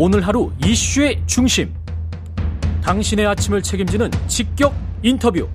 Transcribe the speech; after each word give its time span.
오늘 0.00 0.24
하루 0.24 0.52
이슈의 0.64 1.20
중심. 1.26 1.74
당신의 2.84 3.26
아침을 3.26 3.60
책임지는 3.60 4.08
직격 4.28 4.72
인터뷰. 5.02 5.48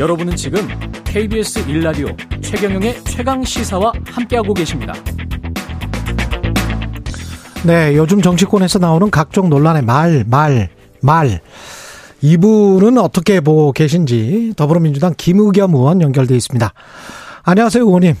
여러분은 0.00 0.34
지금 0.34 0.66
KBS 1.04 1.66
1라디오 1.66 2.42
최경영의 2.42 3.04
최강 3.04 3.44
시사와 3.44 3.92
함께하고 4.06 4.54
계십니다. 4.54 4.94
네, 7.66 7.94
요즘 7.94 8.22
정치권에서 8.22 8.78
나오는 8.78 9.10
각종 9.10 9.50
논란의 9.50 9.82
말, 9.82 10.24
말, 10.26 10.70
말. 11.02 11.40
이분은 12.22 12.96
어떻게 12.96 13.40
보고 13.40 13.72
계신지 13.72 14.54
더불어민주당 14.56 15.12
김의겸 15.14 15.74
의원 15.74 16.00
연결돼 16.00 16.34
있습니다. 16.34 16.72
안녕하세요, 17.42 17.84
의원님. 17.84 18.14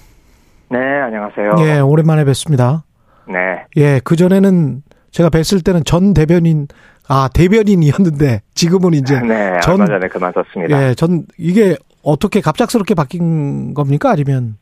네, 0.68 0.78
안녕하세요. 0.78 1.54
예, 1.60 1.78
오랜만에 1.78 2.26
뵙습니다. 2.26 2.85
네. 3.28 3.64
예, 3.76 4.00
그 4.04 4.16
전에는 4.16 4.82
제가 5.10 5.30
뵀을 5.30 5.64
때는 5.64 5.84
전 5.84 6.14
대변인, 6.14 6.68
아, 7.08 7.28
대변인이었는데 7.32 8.42
지금은 8.54 8.94
이제. 8.94 9.20
네, 9.20 9.58
전, 9.60 9.74
얼마 9.74 9.86
전에 9.86 10.08
그만뒀습니다. 10.08 10.90
예, 10.90 10.94
전, 10.94 11.24
이게 11.38 11.76
어떻게 12.02 12.40
갑작스럽게 12.40 12.94
바뀐 12.94 13.74
겁니까? 13.74 14.10
아니면. 14.10 14.56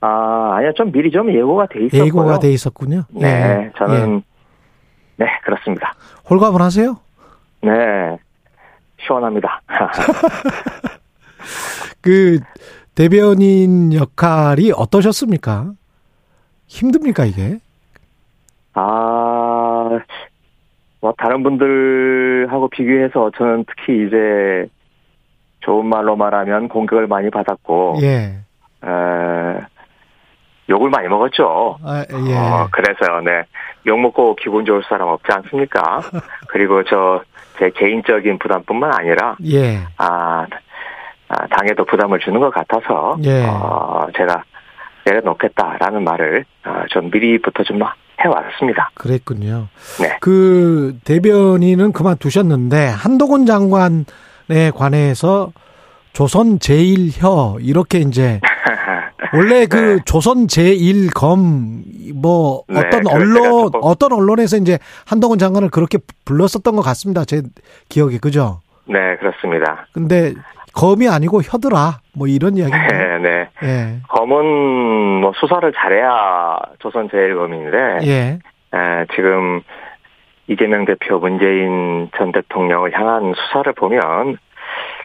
아, 0.00 0.54
아니요, 0.56 0.72
좀 0.76 0.92
미리 0.92 1.10
좀 1.10 1.32
예고가 1.32 1.66
돼 1.66 1.80
있었고요. 1.86 2.04
예고가 2.04 2.38
돼 2.38 2.52
있었군요. 2.52 3.04
네, 3.10 3.28
예. 3.28 3.72
저는, 3.78 4.22
네, 5.16 5.26
그렇습니다. 5.44 5.94
홀가분하세요? 6.28 6.96
네, 7.62 7.70
시원합니다. 9.04 9.62
그, 12.00 12.38
대변인 12.94 13.92
역할이 13.92 14.72
어떠셨습니까? 14.74 15.72
힘듭니까, 16.68 17.24
이게? 17.24 17.58
아, 18.74 19.98
뭐, 21.00 21.12
다른 21.18 21.42
분들하고 21.42 22.68
비교해서 22.68 23.30
저는 23.36 23.64
특히 23.66 24.06
이제, 24.06 24.68
좋은 25.60 25.86
말로 25.86 26.16
말하면 26.16 26.68
공격을 26.68 27.06
많이 27.08 27.30
받았고, 27.30 27.96
예. 28.02 28.38
에, 28.84 29.60
욕을 30.68 30.90
많이 30.90 31.08
먹었죠. 31.08 31.78
아, 31.82 32.04
예. 32.10 32.36
어, 32.36 32.68
그래서요, 32.70 33.22
네. 33.22 33.42
욕 33.86 33.98
먹고 33.98 34.36
기분 34.36 34.64
좋을 34.64 34.82
사람 34.88 35.08
없지 35.08 35.26
않습니까? 35.30 36.00
그리고 36.48 36.84
저, 36.84 37.22
제 37.58 37.70
개인적인 37.70 38.38
부담뿐만 38.38 38.92
아니라, 38.94 39.36
예. 39.46 39.78
아, 39.96 40.46
아, 41.28 41.46
당에도 41.48 41.84
부담을 41.84 42.18
주는 42.20 42.38
것 42.38 42.50
같아서, 42.50 43.16
예. 43.24 43.44
어, 43.46 44.06
제가 44.16 44.44
내려놓겠다라는 45.08 46.04
말을, 46.04 46.44
어, 46.66 46.84
좀 46.90 47.10
미리부터 47.10 47.62
좀 47.64 47.80
해왔습니다. 48.20 48.90
그랬군요. 48.94 49.68
네. 50.00 50.16
그 50.20 50.98
대변인은 51.04 51.92
그만두셨는데 51.92 52.88
한동훈 52.88 53.46
장관에 53.46 54.70
관해서 54.74 55.52
조선 56.12 56.58
제일혀 56.58 57.58
이렇게 57.60 57.98
이제 57.98 58.40
원래 59.32 59.66
그 59.66 59.76
네. 59.76 59.98
조선 60.04 60.48
제일검 60.48 61.84
뭐 62.14 62.64
네, 62.68 62.80
어떤 62.80 63.04
그 63.04 63.10
언론 63.10 63.70
어떤 63.82 64.12
언론에서 64.12 64.56
이제 64.56 64.78
한동훈 65.06 65.38
장관을 65.38 65.70
그렇게 65.70 65.98
불렀었던 66.24 66.74
것 66.74 66.82
같습니다. 66.82 67.24
제 67.24 67.42
기억에 67.88 68.18
그죠? 68.18 68.60
네, 68.86 69.16
그렇습니다. 69.18 69.86
근데 69.92 70.32
검이 70.72 71.08
아니고 71.08 71.42
혀더라 71.42 72.00
뭐 72.14 72.26
이런 72.26 72.56
이야기인데. 72.56 73.18
네, 73.22 73.48
네. 73.62 74.00
예. 74.28 74.34
검은 74.34 75.20
뭐 75.20 75.32
수사를 75.36 75.72
잘해야 75.72 76.58
조선 76.78 77.08
제일검인데, 77.10 77.98
예. 78.04 78.38
에, 78.74 79.06
지금 79.14 79.62
이재명 80.46 80.84
대표 80.84 81.18
문재인 81.18 82.10
전 82.16 82.32
대통령을 82.32 82.92
향한 82.92 83.34
수사를 83.34 83.72
보면 83.72 84.38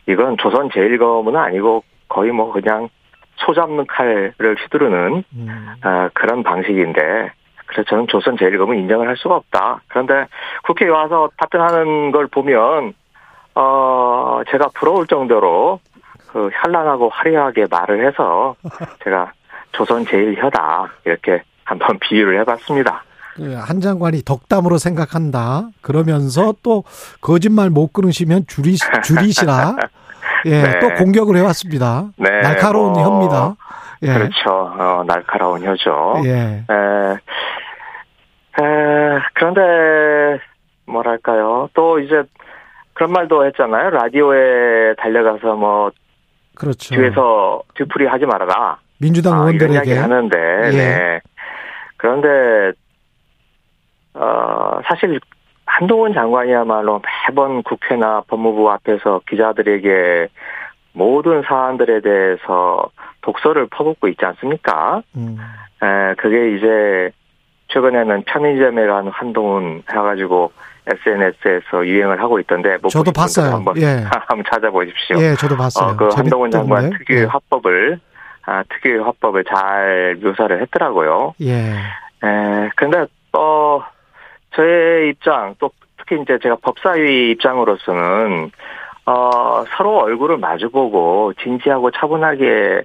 이건 0.07 0.37
조선 0.37 0.69
제일검은 0.71 1.35
아니고 1.35 1.83
거의 2.09 2.31
뭐 2.31 2.51
그냥 2.51 2.89
소 3.37 3.53
잡는 3.53 3.85
칼을 3.87 4.33
휘두르는 4.39 5.23
음. 5.33 5.73
아, 5.81 6.09
그런 6.13 6.43
방식인데 6.43 7.31
그래서 7.65 7.83
저는 7.89 8.07
조선 8.07 8.37
제일검은 8.37 8.77
인정을 8.77 9.07
할 9.07 9.17
수가 9.17 9.35
없다. 9.35 9.81
그런데 9.87 10.27
국회에 10.63 10.89
와서 10.89 11.29
답변하는 11.37 12.11
걸 12.11 12.27
보면 12.27 12.93
어 13.55 14.41
제가 14.49 14.69
부러울 14.75 15.07
정도로 15.07 15.79
그 16.33 16.49
현란하고 16.51 17.09
화려하게 17.09 17.67
말을 17.69 18.07
해서 18.07 18.55
제가 19.03 19.31
조선 19.71 20.03
제일혀다 20.05 20.91
이렇게 21.05 21.43
한번 21.63 21.99
비유를 21.99 22.39
해봤습니다. 22.41 23.03
그한 23.35 23.81
장관이 23.81 24.23
덕담으로 24.25 24.77
생각한다. 24.77 25.69
그러면서 25.81 26.53
또 26.63 26.83
거짓말 27.21 27.69
못 27.69 27.93
끊으시면 27.93 28.45
줄이 28.47 28.75
줄이시라. 29.03 29.75
예, 30.45 30.61
네. 30.61 30.79
또 30.79 30.89
공격을 30.89 31.37
해왔습니다. 31.37 32.09
네, 32.17 32.41
날카로운 32.41 32.93
뭐, 32.93 33.03
혀입니다. 33.03 33.55
예, 34.01 34.13
그렇죠. 34.13 34.49
어, 34.77 35.03
날카로운 35.07 35.63
혀죠. 35.63 36.21
예, 36.25 36.65
에, 36.69 37.13
에, 38.61 39.19
그런데 39.33 40.43
뭐랄까요? 40.85 41.69
또 41.73 41.99
이제 41.99 42.23
그런 42.93 43.11
말도 43.11 43.45
했잖아요. 43.45 43.91
라디오에 43.91 44.95
달려가서 44.95 45.55
뭐 45.55 45.91
그렇죠. 46.55 46.95
뒤에서 46.95 47.63
뒤풀이 47.75 48.05
하지 48.05 48.25
말아라. 48.25 48.77
민주당 48.99 49.33
아, 49.33 49.51
이런 49.51 49.73
이야기 49.73 49.91
의원들에게 49.91 49.99
하는데, 49.99 50.37
예. 50.65 50.71
네. 50.71 51.21
그런데 51.97 52.77
어 54.13 54.79
사실 54.87 55.19
한동훈 55.65 56.13
장관이야말로 56.13 57.01
매번 57.27 57.63
국회나 57.63 58.21
법무부 58.27 58.69
앞에서 58.71 59.21
기자들에게 59.27 60.27
모든 60.93 61.41
사안들에 61.41 62.01
대해서 62.01 62.89
독서를 63.21 63.67
퍼붓고 63.67 64.07
있지 64.09 64.23
않습니까? 64.25 65.01
음, 65.15 65.37
에, 65.81 66.13
그게 66.15 66.55
이제 66.55 67.11
최근에는 67.69 68.23
편의점에 68.25 68.85
간 68.85 69.07
한동훈 69.07 69.83
해가지고 69.89 70.51
SNS에서 70.87 71.85
유행을 71.85 72.21
하고 72.21 72.39
있던데 72.39 72.77
못 72.81 72.89
저도 72.89 73.11
봤어요. 73.11 73.53
한번 73.53 73.75
예. 73.77 74.03
한번 74.27 74.43
찾아보십시오. 74.51 75.17
예, 75.21 75.35
저도 75.35 75.55
봤어요. 75.55 75.93
어, 75.93 75.95
그 75.95 76.09
한동훈 76.13 76.51
장관. 76.51 76.89
특유의 76.89 77.27
화법을 77.27 77.99
아, 78.45 78.63
특유의 78.69 79.03
화법을 79.03 79.45
잘 79.45 80.17
묘사를 80.21 80.61
했더라고요. 80.61 81.33
예, 81.41 81.71
에, 82.25 82.69
근데 82.75 83.05
또 83.31 83.81
저의 84.55 85.09
입장 85.09 85.55
또 85.59 85.71
특히 85.97 86.21
이제 86.21 86.37
제가 86.41 86.57
법사위 86.61 87.31
입장으로서는 87.31 88.51
어, 89.05 89.63
서로 89.77 89.99
얼굴을 89.99 90.37
마주보고 90.37 91.33
진지하고 91.41 91.91
차분하게 91.91 92.83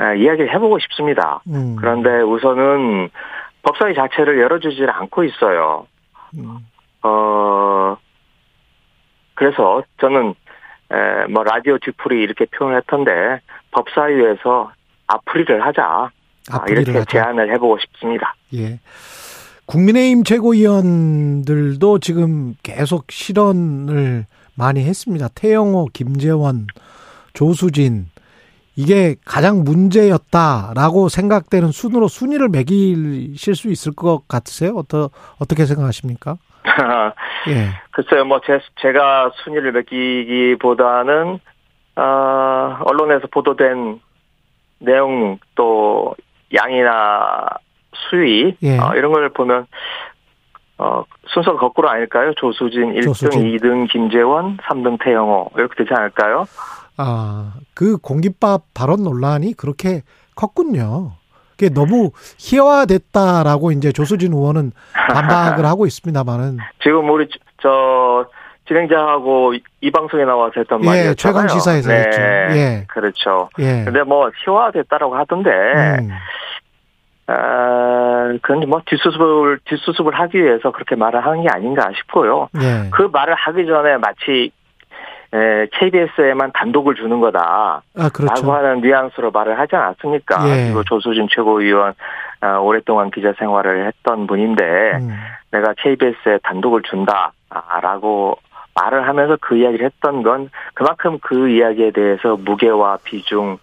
에, 0.00 0.18
이야기를 0.18 0.52
해보고 0.54 0.78
싶습니다. 0.80 1.40
음, 1.48 1.76
그런데 1.76 2.20
우선은 2.22 3.10
법사위 3.62 3.94
자체를 3.94 4.40
열어주질 4.40 4.88
않고 4.90 5.24
있어요. 5.24 5.86
음, 6.36 6.44
어, 6.46 6.58
그래서 9.34 9.82
저는, 10.00 10.34
에, 10.92 11.26
뭐, 11.30 11.44
라디오 11.44 11.78
뒤풀이 11.78 12.22
이렇게 12.22 12.46
표현을 12.46 12.78
했던데, 12.78 13.40
법사위에서 13.72 14.72
앞풀이를 15.06 15.64
하자. 15.64 15.84
아, 15.84 16.10
앞으리를 16.50 16.82
이렇게 16.82 16.98
하자. 16.98 17.10
제안을 17.10 17.52
해보고 17.54 17.78
싶습니다. 17.78 18.34
예. 18.54 18.78
국민의힘 19.66 20.24
최고위원들도 20.24 21.98
지금 22.00 22.54
계속 22.62 23.10
실언을 23.10 24.26
많이 24.54 24.84
했습니다. 24.84 25.28
태영호, 25.34 25.88
김재원, 25.92 26.66
조수진. 27.32 28.06
이게 28.76 29.16
가장 29.24 29.62
문제였다라고 29.62 31.08
생각되는 31.08 31.70
순으로 31.70 32.08
순위를 32.08 32.48
매기실 32.48 33.54
수 33.54 33.70
있을 33.70 33.92
것 33.92 34.26
같으세요? 34.28 34.76
어떠, 34.76 35.10
어떻게 35.38 35.64
생각하십니까? 35.64 36.36
예. 37.48 37.68
글쎄요, 37.90 38.24
뭐, 38.24 38.40
제, 38.46 38.60
제가 38.80 39.32
순위를 39.44 39.72
매기기보다는, 39.72 41.38
어, 41.96 42.78
언론에서 42.84 43.26
보도된 43.28 44.00
내용 44.80 45.38
또 45.54 46.14
양이나 46.52 47.48
수위, 48.10 48.56
예. 48.62 48.78
어, 48.78 48.94
이런 48.94 49.12
걸 49.12 49.28
보면, 49.30 49.66
어, 50.78 51.04
순서가 51.28 51.58
거꾸로 51.58 51.88
아닐까요? 51.88 52.32
조수진 52.36 52.94
1등, 52.94 53.04
조수진. 53.04 53.56
2등 53.56 53.88
김재원, 53.90 54.56
3등 54.58 54.98
태영호. 55.02 55.52
이렇게 55.56 55.84
되지 55.84 55.94
않을까요? 55.94 56.46
아, 56.96 57.54
그 57.74 57.96
공깃밥 57.98 58.74
발언 58.74 59.02
논란이 59.02 59.54
그렇게 59.54 60.02
컸군요. 60.34 61.12
그게 61.56 61.68
너무 61.72 62.10
희화됐다라고 62.38 63.72
이제 63.72 63.92
조수진 63.92 64.32
의원은 64.32 64.72
반박을 64.92 65.64
하고 65.66 65.86
있습니다만은 65.86 66.58
지금 66.82 67.08
우리, 67.10 67.28
저, 67.62 68.26
진행자하고 68.66 69.54
이- 69.54 69.62
이 69.82 69.90
방송에 69.90 70.24
나와서 70.24 70.52
했던 70.56 70.82
예, 70.82 70.86
말이었잖아요. 70.86 71.14
최강 71.16 71.48
시사에서 71.48 71.92
했죠. 71.92 72.20
예. 72.56 72.84
그렇죠. 72.88 73.50
예. 73.58 73.82
근데 73.84 74.02
뭐 74.02 74.30
희화됐다라고 74.44 75.14
하던데 75.16 75.50
음, 75.50 76.08
아, 77.26 78.32
그건 78.42 78.68
뭐 78.68 78.80
뒷수습을 78.86 79.60
뒷수습을 79.66 80.14
하기 80.18 80.42
위해서 80.42 80.70
그렇게 80.72 80.94
말을 80.94 81.24
하는 81.24 81.42
게 81.42 81.48
아닌가 81.50 81.90
싶고요. 81.96 82.48
예. 82.60 82.90
그 82.90 83.02
말을 83.12 83.34
하기 83.34 83.66
전에 83.66 83.96
마치 83.98 84.50
에, 85.34 85.66
KBS에만 85.72 86.52
단독을 86.54 86.94
주는 86.94 87.18
거다. 87.20 87.82
아, 87.98 88.08
그렇죠. 88.10 88.34
라고 88.34 88.52
하는 88.54 88.80
뉘앙스로 88.82 89.32
말을 89.32 89.58
하지 89.58 89.74
않았습니까? 89.74 90.48
예. 90.48 90.64
그리고 90.66 90.84
조수진 90.84 91.26
최고위원 91.28 91.94
아, 92.40 92.58
오랫동안 92.58 93.10
기자 93.10 93.32
생활을 93.38 93.86
했던 93.88 94.26
분인데 94.28 94.62
음. 95.00 95.10
내가 95.50 95.74
KBS에 95.78 96.38
단독을 96.44 96.82
준다라고 96.82 98.36
말을 98.74 99.06
하면서 99.08 99.36
그 99.40 99.56
이야기를 99.56 99.86
했던 99.86 100.22
건 100.22 100.50
그만큼 100.74 101.18
그 101.22 101.48
이야기에 101.48 101.92
대해서 101.92 102.36
무게와 102.36 102.98
비중 103.04 103.58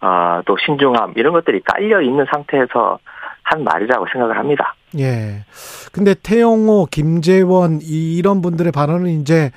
아, 0.00 0.42
또 0.46 0.56
신중함 0.58 1.14
이런 1.16 1.32
것들이 1.32 1.60
깔려 1.62 2.00
있는 2.02 2.26
상태에서 2.30 2.98
한 3.42 3.62
말이라고 3.64 4.06
생각을 4.12 4.38
합니다. 4.38 4.74
예. 4.98 5.44
근데 5.92 6.14
태영호, 6.14 6.86
김재원 6.90 7.80
이- 7.82 8.16
이런 8.16 8.40
분들의 8.42 8.72
발언은 8.72 9.06
이제 9.20 9.50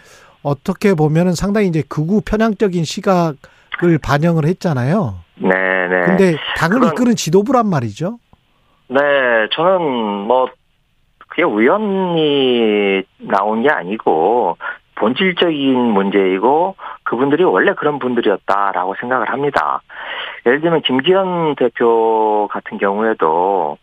어떻게 0.47 0.93
보면은 0.93 1.33
상당히 1.33 1.67
이제 1.67 1.83
극우 1.87 2.21
편향적인 2.25 2.83
시각을 2.85 3.97
반영을 4.03 4.45
했잖아요. 4.45 5.15
네 5.35 5.49
네. 5.49 6.01
근데 6.05 6.35
당을 6.57 6.79
그건- 6.79 6.89
이끄는 6.93 7.15
지도부란 7.15 7.67
말이죠. 7.67 8.17
네, 8.89 8.99
저는 9.51 9.81
뭐 10.27 10.47
그게 11.27 11.43
우연히 11.43 13.03
나온 13.19 13.61
게 13.63 13.69
아니고 13.69 14.57
본질적인 14.95 15.75
문제이고 15.77 16.75
그분들이 17.03 17.43
원래 17.43 17.73
그런 17.73 17.99
분들이었다라고 17.99 18.95
생각을 18.99 19.29
합니다. 19.29 19.81
예를 20.45 20.61
들면 20.61 20.81
김기현 20.83 21.55
대표 21.55 22.47
같은 22.51 22.77
경우에도 22.77 23.77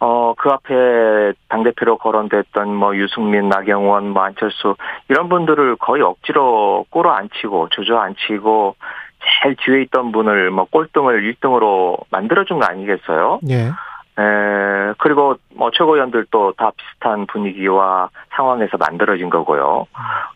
어, 0.00 0.34
그 0.34 0.48
앞에 0.50 1.32
당대표로 1.48 1.98
거론됐던 1.98 2.72
뭐 2.74 2.96
유승민, 2.96 3.48
나경원, 3.48 4.10
뭐 4.10 4.22
안철수 4.22 4.76
이런 5.08 5.28
분들을 5.28 5.76
거의 5.76 6.02
억지로 6.02 6.86
꼬로 6.90 7.10
앉히고 7.12 7.70
주저앉히고 7.70 8.76
제일 9.42 9.56
뒤에 9.56 9.82
있던 9.82 10.12
분을 10.12 10.50
뭐 10.50 10.66
꼴등을 10.70 11.32
1등으로 11.32 11.98
만들어준 12.10 12.60
거 12.60 12.66
아니겠어요? 12.66 13.40
예. 13.50 13.70
에, 14.20 14.92
그리고 14.98 15.36
뭐 15.54 15.70
최고위원들도 15.72 16.54
다 16.56 16.70
비슷한 16.76 17.26
분위기와 17.26 18.10
상황에서 18.30 18.76
만들어진 18.76 19.30
거고요. 19.30 19.86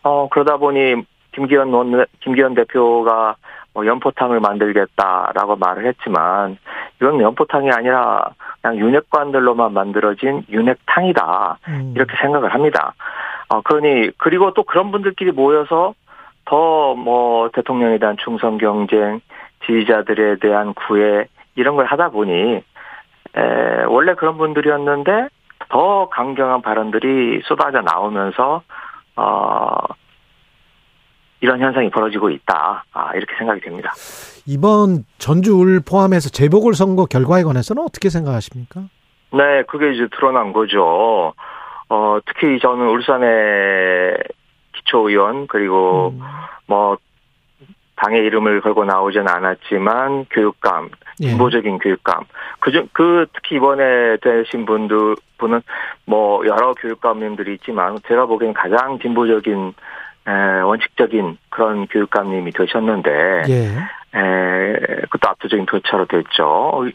어, 0.03 0.29
그러다 0.29 0.57
보니 0.57 1.03
김기현 1.33 1.73
원, 1.73 2.05
김기현 2.19 2.53
대표가 2.53 3.35
뭐 3.73 3.85
연포탕을 3.85 4.39
만들겠다라고 4.39 5.55
말을 5.55 5.87
했지만 5.87 6.57
이건 7.01 7.19
연포탕이 7.21 7.71
아니라 7.71 8.29
그냥 8.63 8.77
윤핵관들로만 8.77 9.73
만들어진 9.73 10.45
윤핵탕이다. 10.49 11.57
음. 11.67 11.93
이렇게 11.95 12.15
생각을 12.17 12.53
합니다. 12.53 12.95
어, 13.49 13.61
그러니, 13.61 14.11
그리고 14.17 14.53
또 14.53 14.63
그런 14.63 14.89
분들끼리 14.91 15.31
모여서 15.31 15.93
더 16.45 16.95
뭐 16.95 17.49
대통령에 17.49 17.97
대한 17.97 18.15
충성 18.17 18.57
경쟁, 18.57 19.19
지지자들에 19.65 20.37
대한 20.37 20.73
구애, 20.73 21.27
이런 21.55 21.75
걸 21.75 21.85
하다 21.85 22.09
보니, 22.09 22.63
에, 23.35 23.83
원래 23.87 24.13
그런 24.13 24.37
분들이었는데 24.37 25.27
더 25.69 26.09
강경한 26.09 26.61
발언들이 26.61 27.41
쏟아져 27.43 27.81
나오면서, 27.81 28.61
어, 29.15 29.75
이런 31.43 31.59
현상이 31.59 31.89
벌어지고 31.89 32.29
있다. 32.29 32.85
아, 32.93 33.11
이렇게 33.15 33.35
생각이 33.37 33.59
됩니다. 33.59 33.91
이번 34.47 35.03
전주을 35.17 35.81
포함해서 35.81 36.29
재보궐 36.29 36.73
선거 36.73 37.05
결과에 37.05 37.43
관해서는 37.43 37.83
어떻게 37.83 38.09
생각하십니까? 38.09 38.83
네, 39.33 39.63
그게 39.67 39.91
이제 39.91 40.07
드러난 40.15 40.53
거죠. 40.53 41.33
어, 41.89 42.19
특히 42.25 42.59
저는 42.61 42.87
울산의 42.87 44.23
기초의원, 44.71 45.47
그리고 45.47 46.13
음. 46.15 46.21
뭐 46.65 46.97
당의 47.97 48.23
이름을 48.23 48.61
걸고 48.61 48.85
나오진 48.85 49.27
않았지만 49.27 50.27
교육감, 50.29 50.91
예. 51.23 51.27
진보적인 51.27 51.79
교육감. 51.79 52.23
그중 52.61 52.87
그 52.93 53.25
특히 53.33 53.57
이번에 53.57 54.15
되신 54.21 54.65
분들 54.65 55.15
분은 55.39 55.61
뭐 56.05 56.45
여러 56.45 56.73
교육감님들이 56.73 57.55
있지만 57.55 57.97
제가 58.07 58.27
보기엔 58.27 58.53
가장 58.53 58.97
진보적인 58.99 59.67
에, 59.67 59.73
원칙적인 60.31 61.37
그런 61.49 61.87
교육감님이 61.87 62.51
되셨는데 62.51 63.43
예. 63.49 64.17
에, 64.17 64.73
그것도 65.09 65.29
압도적인 65.29 65.65
표차로 65.65 66.05
됐죠. 66.05 66.85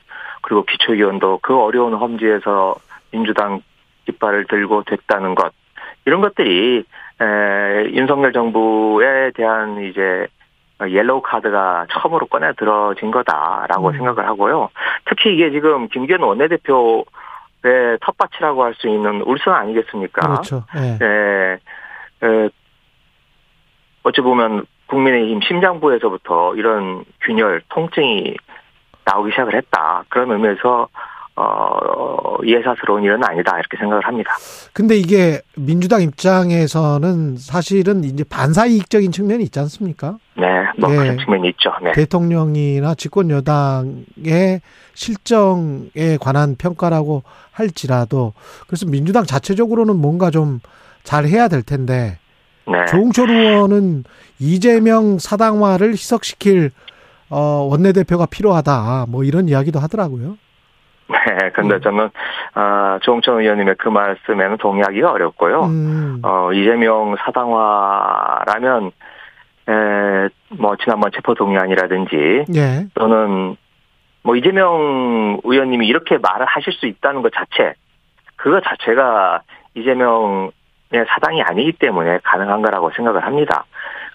그리고 0.42 0.64
기초위원도 0.64 1.40
그 1.42 1.56
어려운 1.58 1.94
험지에서 1.94 2.76
민주당 3.10 3.60
깃발을 4.06 4.46
들고 4.46 4.84
됐다는 4.84 5.34
것 5.34 5.52
이런 6.06 6.20
것들이 6.20 6.84
에, 7.20 7.90
윤석열 7.92 8.32
정부에 8.32 9.32
대한 9.32 9.82
이제 9.84 10.26
옐로우 10.80 11.22
카드가 11.22 11.86
처음으로 11.90 12.26
꺼내 12.26 12.52
들어진 12.56 13.10
거다라고 13.10 13.88
음. 13.88 13.92
생각을 13.94 14.24
하고요. 14.26 14.70
특히 15.06 15.34
이게 15.34 15.50
지금 15.50 15.88
김기현 15.88 16.20
원내대표의 16.22 17.04
텃밭이라고 18.00 18.62
할 18.62 18.74
수 18.74 18.86
있는 18.88 19.20
울산 19.22 19.54
아니겠습니까? 19.54 20.20
그렇죠. 20.20 20.64
예. 20.76 20.98
예, 21.02 21.58
에, 22.26 22.48
어찌 24.02 24.20
보면 24.20 24.66
국민의힘 24.86 25.40
심장부에서부터 25.42 26.54
이런 26.56 27.04
균열, 27.22 27.62
통증이 27.68 28.36
나오기 29.04 29.30
시작을 29.32 29.54
했다. 29.54 30.04
그런 30.08 30.30
의미에서 30.32 30.88
어, 31.36 32.36
예사스러운 32.44 33.04
일은 33.04 33.22
아니다 33.22 33.56
이렇게 33.58 33.76
생각을 33.76 34.04
합니다. 34.04 34.32
근데 34.72 34.96
이게 34.96 35.40
민주당 35.56 36.02
입장에서는 36.02 37.36
사실은 37.36 38.02
이제 38.02 38.24
반사이익적인 38.28 39.12
측면이 39.12 39.44
있지 39.44 39.60
않습니까? 39.60 40.18
네, 40.36 40.46
뭐 40.78 40.90
예. 40.90 40.96
그런 40.96 41.18
측면이 41.18 41.48
있죠. 41.50 41.70
네, 41.80 41.92
대통령이나 41.92 42.96
집권 42.96 43.30
여당의 43.30 44.60
실정에 44.94 46.16
관한 46.20 46.56
평가라고 46.56 47.22
할지라도 47.52 48.32
그래서 48.66 48.86
민주당 48.86 49.24
자체적으로는 49.24 49.96
뭔가 49.96 50.30
좀 50.30 50.60
잘 51.08 51.24
해야 51.24 51.48
될 51.48 51.62
텐데 51.62 52.18
네, 52.70 52.84
조홍철 52.86 53.30
의원은 53.30 54.04
이재명 54.38 55.18
사당화를 55.18 55.92
희석시킬 55.92 56.70
어 57.30 57.68
원내대표가 57.70 58.26
필요하다 58.26 59.06
뭐 59.08 59.24
이런 59.24 59.48
이야기도 59.48 59.78
하더라고요. 59.78 60.38
네. 61.08 61.50
근데 61.54 61.76
음. 61.76 61.80
저는 61.80 62.10
아, 62.54 62.98
조홍천 63.02 63.40
의원님의 63.40 63.76
그 63.78 63.88
말씀에는 63.88 64.58
동의하기가 64.58 65.10
어렵고요. 65.10 65.64
음. 65.64 66.20
어, 66.22 66.52
이재명 66.52 67.16
사당화라면 67.18 68.92
에, 69.68 70.28
뭐 70.50 70.76
지난번 70.76 71.10
체포 71.14 71.34
동의안이라든지 71.34 72.44
예. 72.54 72.86
또는 72.94 73.56
뭐 74.22 74.36
이재명 74.36 75.40
의원님이 75.44 75.86
이렇게 75.86 76.18
말을 76.18 76.46
하실 76.46 76.72
수 76.72 76.86
있다는 76.86 77.22
것 77.22 77.32
자체 77.32 77.74
그거 78.36 78.60
자체가 78.60 79.42
이재명의 79.74 80.50
사당이 80.90 81.42
아니기 81.42 81.72
때문에 81.72 82.18
가능한 82.22 82.62
거라고 82.62 82.90
생각을 82.90 83.24
합니다. 83.24 83.64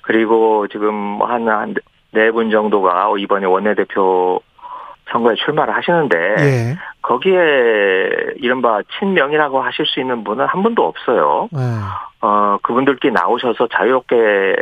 그리고 0.01 0.67
지금 0.67 0.93
뭐 0.93 1.27
한네 1.27 2.31
분 2.31 2.49
정도가 2.51 3.13
이번에 3.17 3.45
원내대표 3.45 4.41
선거에 5.11 5.35
출마를 5.35 5.75
하시는데 5.75 6.17
예. 6.17 6.77
거기에 7.01 8.09
이른바 8.37 8.81
친명이라고 8.99 9.61
하실 9.61 9.85
수 9.85 9.99
있는 9.99 10.23
분은 10.23 10.45
한 10.45 10.63
분도 10.63 10.85
없어요. 10.85 11.49
예. 11.53 11.59
어 12.21 12.57
그분들끼리 12.63 13.13
나오셔서 13.13 13.67
자유롭게 13.67 14.55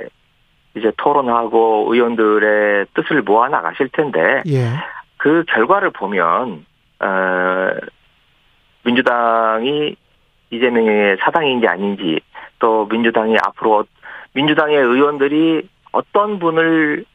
이제 0.75 0.91
토론하고 0.97 1.87
의원들의 1.93 2.87
뜻을 2.93 3.21
모아 3.21 3.49
나가실 3.49 3.89
텐데 3.89 4.41
예. 4.47 4.69
그 5.17 5.43
결과를 5.47 5.91
보면 5.91 6.65
어 6.99 7.71
민주당이 8.83 9.95
이재명의 10.51 11.17
사당인지 11.22 11.67
아닌지 11.67 12.20
또 12.60 12.86
민주당이 12.86 13.38
앞으로 13.46 13.86
민주당의 14.34 14.77
의원들이 14.77 15.67
어떤 15.91 16.39
분을 16.39 17.05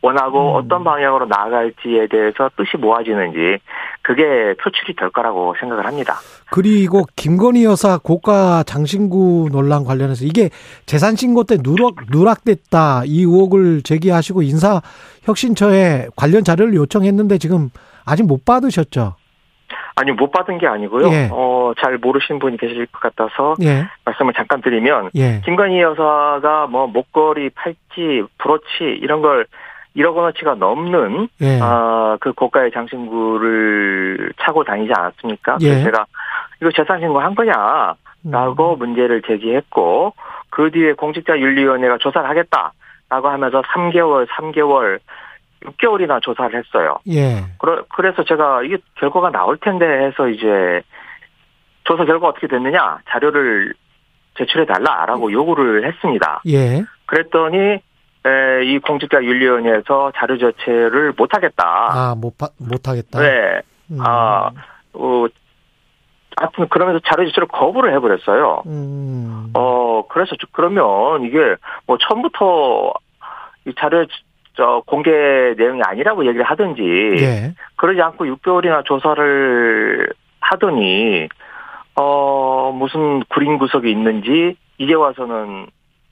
원하고 0.00 0.52
음. 0.52 0.56
어떤 0.56 0.84
방향으로 0.84 1.26
나아갈지에 1.26 2.06
대해서 2.08 2.48
뜻이 2.56 2.76
모아지는지 2.76 3.58
그게 4.02 4.54
표출이 4.62 4.94
될 4.94 5.10
거라고 5.10 5.54
생각을 5.58 5.86
합니다. 5.86 6.14
그리고 6.50 7.04
김건희 7.16 7.64
여사 7.64 7.98
고가 7.98 8.62
장신구 8.62 9.48
논란 9.50 9.84
관련해서 9.84 10.24
이게 10.24 10.50
재산 10.86 11.16
신고 11.16 11.42
때 11.42 11.56
누락 11.60 11.96
누락됐다 12.10 13.02
이 13.06 13.22
의혹을 13.22 13.82
제기하시고 13.82 14.42
인사 14.42 14.80
혁신처에 15.24 16.08
관련 16.16 16.44
자료를 16.44 16.74
요청했는데 16.74 17.38
지금 17.38 17.70
아직 18.06 18.22
못 18.22 18.44
받으셨죠? 18.44 19.16
아니 19.98 20.12
못 20.12 20.30
받은 20.30 20.58
게 20.58 20.66
아니고요. 20.66 21.08
예. 21.08 21.28
어, 21.32 21.72
잘 21.82 21.98
모르시는 21.98 22.38
분이 22.38 22.56
계실 22.56 22.86
것 22.86 23.00
같아서 23.00 23.54
예. 23.62 23.86
말씀을 24.04 24.32
잠깐 24.34 24.62
드리면 24.62 25.10
예. 25.16 25.40
김건희 25.44 25.80
여사가 25.80 26.68
뭐 26.70 26.86
목걸이, 26.86 27.50
팔찌, 27.50 28.22
브로치 28.38 28.98
이런 29.02 29.22
걸 29.22 29.46
1억 29.96 30.14
원어치가 30.14 30.54
넘는 30.54 31.28
예. 31.40 31.60
어, 31.60 32.16
그 32.20 32.32
고가의 32.32 32.70
장신구를 32.70 34.32
차고 34.40 34.62
다니지 34.62 34.92
않았습니까? 34.94 35.58
예. 35.62 35.68
그래서 35.68 35.84
제가 35.84 36.06
이거 36.62 36.70
재산 36.76 37.00
신고 37.00 37.18
한 37.18 37.34
거냐라고 37.34 38.74
음. 38.74 38.78
문제를 38.78 39.22
제기했고 39.22 40.14
그 40.50 40.70
뒤에 40.70 40.92
공직자윤리위원회가 40.92 41.98
조사를 41.98 42.28
하겠다라고 42.28 43.28
하면서 43.28 43.62
3개월, 43.62 44.28
3개월, 44.28 45.00
6개월이나 45.64 46.22
조사를 46.22 46.58
했어요. 46.58 46.98
예. 47.08 47.44
그러- 47.58 47.84
그래서 47.94 48.24
제가 48.24 48.62
이게 48.62 48.78
결과가 48.96 49.30
나올 49.30 49.56
텐데 49.58 49.84
해서 49.86 50.28
이제 50.28 50.82
조사 51.84 52.04
결과 52.04 52.28
어떻게 52.28 52.46
됐느냐 52.46 52.98
자료를 53.08 53.74
제출해 54.36 54.66
달라라고 54.66 55.32
요구를 55.32 55.86
했습니다. 55.86 56.42
예. 56.46 56.84
그랬더니 57.06 57.58
에, 58.26 58.64
이 58.64 58.78
공직자 58.80 59.22
윤리위원회에서 59.22 60.12
자료 60.16 60.36
제출을 60.38 61.14
못 61.16 61.32
하겠다. 61.34 61.64
아, 61.64 62.14
못, 62.16 62.36
파- 62.36 62.48
못하겠다. 62.58 63.20
네. 63.20 63.60
음. 63.90 63.98
아, 64.00 64.50
어, 64.92 65.26
하여튼 66.36 66.68
그러면서 66.68 67.00
자료 67.06 67.24
제출을 67.26 67.48
거부를 67.48 67.94
해버렸어요. 67.94 68.62
음. 68.66 69.50
어, 69.54 70.02
그래서 70.08 70.36
저- 70.38 70.46
그러면 70.52 71.22
이게 71.24 71.38
뭐 71.86 71.96
처음부터 71.98 72.92
이 73.66 73.72
자료 73.78 74.04
저 74.58 74.82
공개 74.86 75.12
내용이 75.56 75.80
아니라고 75.84 76.26
얘기를 76.26 76.44
하든지 76.44 76.82
예. 77.20 77.54
그러지 77.76 78.02
않고 78.02 78.24
6개월이나 78.24 78.84
조사를 78.84 80.08
하더니 80.40 81.28
어 81.94 82.72
무슨 82.74 83.20
구린 83.28 83.58
구석이 83.58 83.88
있는지 83.88 84.56
이제 84.78 84.94
와서는 84.94 85.68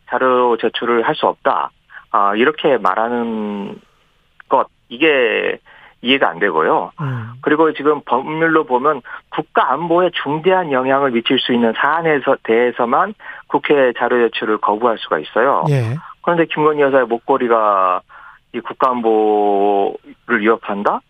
자료 0.09 0.57
제출을 0.59 1.03
할 1.09 1.17
수 1.17 1.26
없다. 1.26 1.71
아 2.12 2.37
이렇게 2.37 2.79
말하는 2.79 3.81
것 4.49 4.69
이게 4.88 5.59
이해가 6.03 6.29
안 6.29 6.38
되고요. 6.38 6.93
음. 7.00 7.33
그리고 7.41 7.73
지금 7.73 8.00
법률로 8.03 8.62
보면 8.62 9.03
국가 9.31 9.73
안보에 9.73 10.11
중대한 10.23 10.71
영향을 10.71 11.11
미칠 11.11 11.41
수 11.41 11.53
있는 11.53 11.73
사안에서 11.76 12.37
대해서만 12.45 13.15
국회 13.49 13.93
자료 13.99 14.29
제출을 14.29 14.59
거부할 14.59 14.99
수가 14.99 15.19
있어요. 15.19 15.65
예. 15.69 15.97
그런데 16.23 16.45
김건희 16.47 16.81
여사의 16.81 17.07
목걸이가 17.07 18.03
이 18.57 18.61
국가안보를 18.61 20.41
위협한다? 20.41 21.01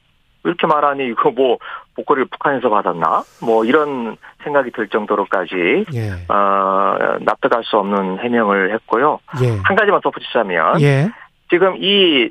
이렇게 0.45 0.67
말하니 0.67 1.07
이거 1.09 1.31
뭐 1.31 1.59
목걸이를 1.97 2.27
북한에서 2.27 2.69
받았나? 2.69 3.23
뭐 3.43 3.65
이런 3.65 4.17
생각이 4.45 4.71
들 4.71 4.89
정도로까지 4.89 5.87
예. 5.95 6.11
어, 6.33 7.19
납득할 7.21 7.65
수 7.65 7.79
없는 7.79 8.19
해명을 8.21 8.73
했고요. 8.75 9.19
예. 9.43 9.57
한 9.65 9.77
가지만 9.77 10.01
덧붙이자면 10.03 10.81
예. 10.83 11.09
지금 11.51 11.77
이 11.79 12.31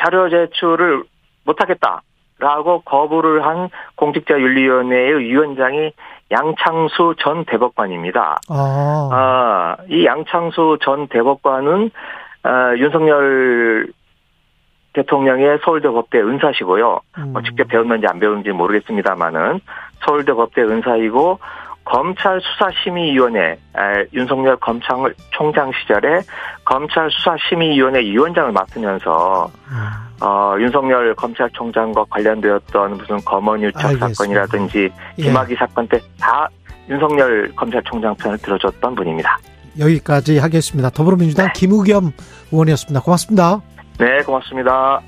자료 0.00 0.28
제출을 0.30 1.04
못하겠다라고 1.44 2.82
거부를 2.84 3.44
한 3.44 3.68
공직자윤리위원회의 3.96 5.18
위원장이 5.18 5.92
양창수 6.30 7.16
전 7.18 7.44
대법관입니다. 7.44 8.38
아. 8.48 9.08
아, 9.12 9.76
이 9.88 10.06
양창수 10.06 10.78
전 10.82 11.08
대법관은 11.08 11.90
아, 12.42 12.74
윤석열 12.76 13.88
대통령의 14.92 15.58
서울대 15.64 15.88
법대 15.88 16.18
은사시고요. 16.20 17.00
음. 17.18 17.32
뭐 17.32 17.42
직접 17.42 17.68
배웠는지 17.68 18.06
안 18.08 18.18
배웠는지 18.18 18.50
모르겠습니다만은 18.50 19.60
서울대 20.04 20.32
법대 20.32 20.62
은사이고 20.62 21.38
검찰 21.84 22.40
수사심의위원회 22.40 23.58
아, 23.74 24.04
윤석열 24.12 24.56
검찰 24.56 24.96
총장 25.30 25.70
시절에 25.72 26.20
검찰 26.64 27.10
수사심의위원회 27.10 28.00
위원장을 28.00 28.52
맡으면서 28.52 29.50
음. 29.70 30.24
어, 30.24 30.54
윤석열 30.58 31.14
검찰총장과 31.14 32.04
관련되었던 32.10 32.98
무슨 32.98 33.16
검언유착 33.24 33.84
알겠습니다. 33.84 34.08
사건이라든지 34.14 34.90
예. 35.18 35.22
김학의 35.22 35.56
사건 35.56 35.88
때 35.88 35.98
다 36.20 36.48
윤석열 36.90 37.50
검찰총장 37.54 38.14
편을 38.16 38.38
들어줬던 38.38 38.94
분입니다. 38.94 39.38
여기까지 39.78 40.38
하겠습니다. 40.38 40.90
더불어민주당 40.90 41.50
김우겸 41.54 42.12
의원이었습니다. 42.52 43.00
고맙습니다. 43.00 43.60
네, 43.98 44.22
고맙습니다. 44.22 45.02